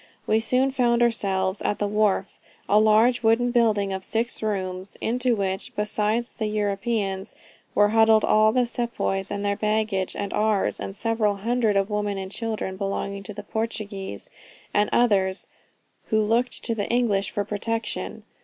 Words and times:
We 0.25 0.39
soon 0.39 0.71
found 0.71 1.03
ourselves 1.03 1.61
at 1.61 1.77
the 1.77 1.87
wharf, 1.87 2.39
a 2.67 2.79
large 2.79 3.21
wooden 3.21 3.51
building 3.51 3.93
of 3.93 4.03
six 4.03 4.41
rooms, 4.41 4.97
into 4.99 5.35
which, 5.35 5.75
besides 5.75 6.33
the 6.33 6.47
Europeans, 6.47 7.35
were 7.75 7.89
huddled 7.89 8.25
all 8.25 8.51
the 8.51 8.65
sepoys 8.65 9.29
with 9.29 9.43
their 9.43 9.55
baggage 9.55 10.15
and 10.15 10.33
ours, 10.33 10.79
and 10.79 10.95
several 10.95 11.35
hundreds 11.35 11.77
of 11.77 11.91
women 11.91 12.17
and 12.17 12.31
children 12.31 12.77
belonging 12.77 13.21
to 13.21 13.35
Portuguese 13.43 14.31
and 14.73 14.89
others, 14.91 15.45
who 16.05 16.19
looked 16.19 16.63
to 16.63 16.73
the 16.73 16.89
English 16.89 17.29
for 17.29 17.45
protection. 17.45 18.23